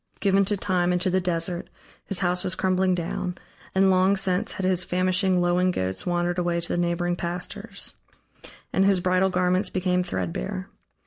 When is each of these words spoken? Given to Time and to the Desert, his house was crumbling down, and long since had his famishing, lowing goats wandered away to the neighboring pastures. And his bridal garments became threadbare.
Given 0.19 0.45
to 0.45 0.57
Time 0.57 0.91
and 0.91 0.99
to 1.01 1.11
the 1.11 1.21
Desert, 1.21 1.69
his 2.05 2.21
house 2.21 2.43
was 2.43 2.55
crumbling 2.55 2.95
down, 2.95 3.37
and 3.75 3.91
long 3.91 4.17
since 4.17 4.53
had 4.53 4.65
his 4.65 4.83
famishing, 4.83 5.39
lowing 5.41 5.69
goats 5.69 6.07
wandered 6.07 6.39
away 6.39 6.59
to 6.59 6.67
the 6.67 6.75
neighboring 6.75 7.15
pastures. 7.15 7.95
And 8.73 8.83
his 8.83 8.99
bridal 8.99 9.29
garments 9.29 9.69
became 9.69 10.01
threadbare. 10.01 10.69